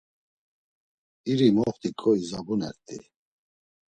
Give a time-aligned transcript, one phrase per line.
[1.31, 2.97] İri moxt̆iǩo izabunert̆i.